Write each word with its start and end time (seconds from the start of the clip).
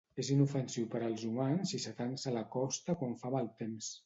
És 0.21 0.29
inofensiu 0.35 0.87
per 0.93 1.01
als 1.09 1.25
humans 1.27 1.75
i 1.79 1.83
s'atansa 1.85 2.29
a 2.33 2.35
la 2.39 2.43
costa 2.57 2.97
quan 3.05 3.15
fa 3.23 3.35
mal 3.39 3.55
temps. 3.63 3.93